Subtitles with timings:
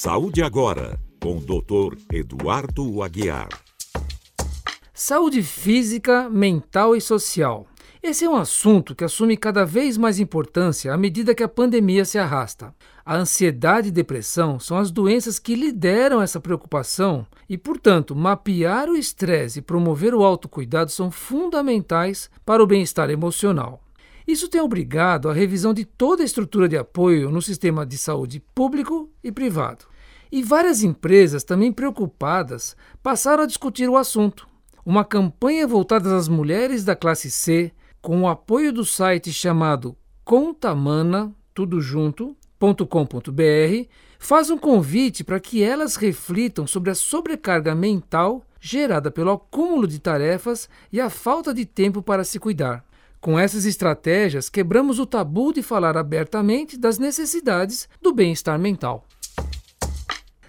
[0.00, 1.98] Saúde Agora, com o Dr.
[2.12, 3.48] Eduardo Aguiar.
[4.94, 7.66] Saúde física, mental e social.
[8.00, 12.04] Esse é um assunto que assume cada vez mais importância à medida que a pandemia
[12.04, 12.72] se arrasta.
[13.04, 18.96] A ansiedade e depressão são as doenças que lideram essa preocupação e, portanto, mapear o
[18.96, 23.82] estresse e promover o autocuidado são fundamentais para o bem-estar emocional.
[24.28, 28.42] Isso tem obrigado a revisão de toda a estrutura de apoio no sistema de saúde
[28.54, 29.86] público e privado.
[30.30, 34.46] E várias empresas, também preocupadas, passaram a discutir o assunto.
[34.84, 37.72] Uma campanha voltada às mulheres da classe C
[38.02, 39.96] com o apoio do site chamado
[40.26, 43.88] contamana, tudo junto.com.br,
[44.18, 49.98] faz um convite para que elas reflitam sobre a sobrecarga mental gerada pelo acúmulo de
[49.98, 52.86] tarefas e a falta de tempo para se cuidar.
[53.20, 59.04] Com essas estratégias, quebramos o tabu de falar abertamente das necessidades do bem-estar mental.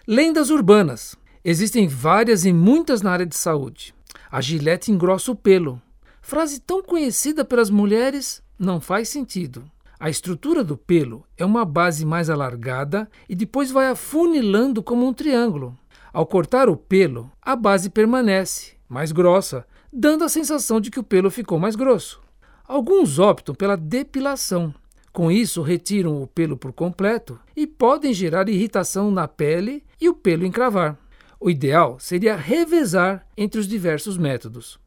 [0.08, 1.16] Lendas urbanas.
[1.44, 3.94] Existem várias e muitas na área de saúde.
[4.32, 5.82] A gilete engrossa o pelo,
[6.30, 9.64] Frase tão conhecida pelas mulheres não faz sentido.
[10.00, 15.12] A estrutura do pelo é uma base mais alargada e depois vai afunilando como um
[15.12, 15.76] triângulo.
[16.14, 21.04] Ao cortar o pelo, a base permanece, mais grossa, dando a sensação de que o
[21.04, 22.22] pelo ficou mais grosso.
[22.70, 24.72] Alguns optam pela depilação.
[25.12, 30.14] Com isso, retiram o pelo por completo e podem gerar irritação na pele e o
[30.14, 30.96] pelo encravar.
[31.40, 34.80] O ideal seria revezar entre os diversos métodos.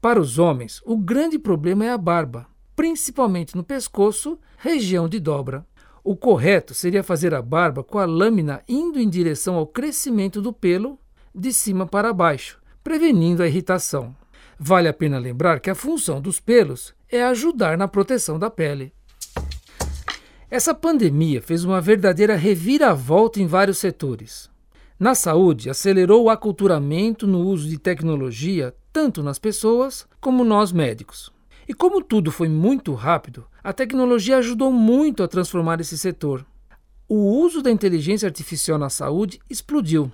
[0.00, 2.44] Para os homens, o grande problema é a barba,
[2.74, 5.64] principalmente no pescoço, região de dobra.
[6.02, 10.52] O correto seria fazer a barba com a lâmina indo em direção ao crescimento do
[10.52, 10.98] pelo,
[11.32, 14.12] de cima para baixo, prevenindo a irritação.
[14.58, 18.92] Vale a pena lembrar que a função dos pelos é ajudar na proteção da pele.
[20.50, 24.50] Essa pandemia fez uma verdadeira reviravolta em vários setores.
[24.98, 31.30] Na saúde, acelerou o aculturamento no uso de tecnologia tanto nas pessoas como nós médicos.
[31.68, 36.44] E como tudo foi muito rápido, a tecnologia ajudou muito a transformar esse setor.
[37.08, 40.10] O uso da inteligência artificial na saúde explodiu.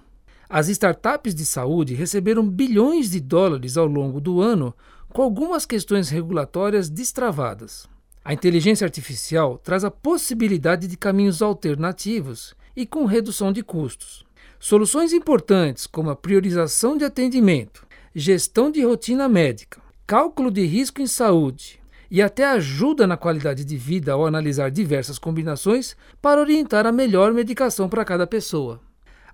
[0.48, 4.74] As startups de saúde receberam bilhões de dólares ao longo do ano
[5.08, 7.88] com algumas questões regulatórias destravadas.
[8.24, 14.24] A inteligência artificial traz a possibilidade de caminhos alternativos e com redução de custos.
[14.58, 21.06] Soluções importantes como a priorização de atendimento, gestão de rotina médica, cálculo de risco em
[21.06, 21.80] saúde
[22.10, 27.32] e até ajuda na qualidade de vida ao analisar diversas combinações para orientar a melhor
[27.32, 28.80] medicação para cada pessoa.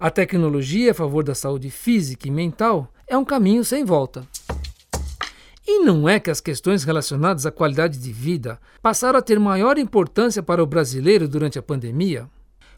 [0.02, 4.26] A tecnologia a favor da saúde física e mental é um caminho sem volta.
[5.66, 9.76] E não é que as questões relacionadas à qualidade de vida passaram a ter maior
[9.76, 12.26] importância para o brasileiro durante a pandemia?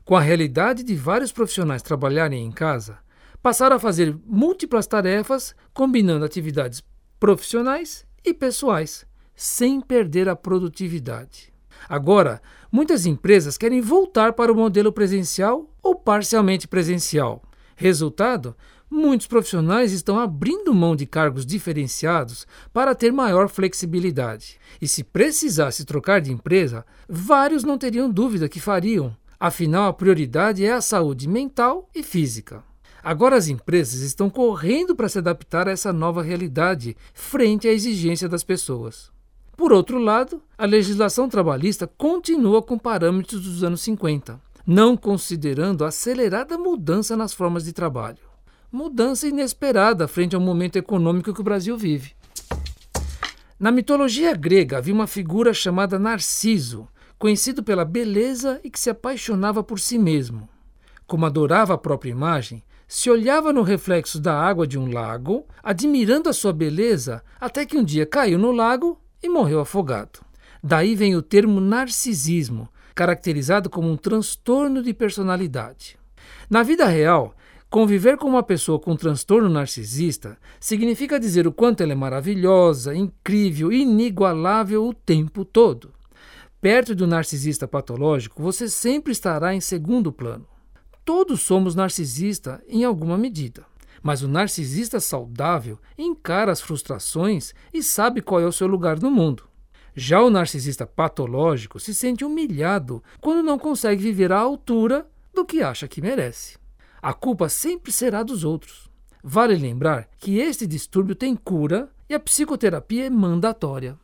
[0.05, 2.99] Com a realidade de vários profissionais trabalharem em casa,
[3.41, 6.83] passaram a fazer múltiplas tarefas, combinando atividades
[7.21, 9.07] profissionais e pessoais,
[9.37, 11.52] sem perder a produtividade.
[11.89, 17.43] Agora, muitas empresas querem voltar para o modelo presencial ou parcialmente presencial.
[17.77, 18.57] Resultado:
[18.91, 24.59] muitos profissionais estão abrindo mão de cargos diferenciados para ter maior flexibilidade.
[24.81, 30.65] E se precisasse trocar de empresa, vários não teriam dúvida que fariam, Afinal, a prioridade
[30.65, 32.63] é a saúde mental e física.
[33.03, 38.29] Agora as empresas estão correndo para se adaptar a essa nova realidade frente à exigência
[38.29, 39.11] das pessoas.
[39.57, 45.89] Por outro lado, a legislação trabalhista continua com parâmetros dos anos 50, não considerando a
[45.89, 48.19] acelerada mudança nas formas de trabalho.
[48.71, 52.15] Mudança inesperada frente ao momento econômico que o Brasil vive.
[53.61, 59.63] Na mitologia grega havia uma figura chamada Narciso, conhecido pela beleza e que se apaixonava
[59.63, 60.49] por si mesmo.
[61.07, 66.29] Como adorava a própria imagem, se olhava no reflexo da água de um lago, admirando
[66.29, 70.21] a sua beleza, até que um dia caiu no lago e morreu afogado.
[70.63, 75.99] Daí vem o termo narcisismo, caracterizado como um transtorno de personalidade.
[76.49, 77.35] Na vida real,
[77.71, 83.73] conviver com uma pessoa com transtorno narcisista significa dizer o quanto ela é maravilhosa, incrível,
[83.73, 85.91] inigualável o tempo todo.
[86.61, 90.47] Perto do narcisista patológico, você sempre estará em segundo plano.
[91.05, 93.65] Todos somos narcisistas em alguma medida,
[94.03, 99.11] mas o narcisista saudável encara as frustrações e sabe qual é o seu lugar no
[99.11, 99.45] mundo.
[99.95, 105.63] Já o narcisista patológico se sente humilhado quando não consegue viver à altura do que
[105.63, 106.57] acha que merece.
[107.01, 108.91] A culpa sempre será dos outros.
[109.23, 113.97] Vale lembrar que este distúrbio tem cura e a psicoterapia é mandatória.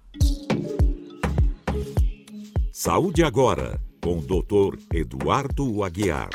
[2.73, 4.79] Saúde Agora, com o Dr.
[4.95, 6.31] Eduardo Aguiar.